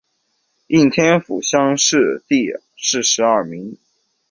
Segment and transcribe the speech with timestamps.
[0.65, 3.77] 应天府乡试第四十二名。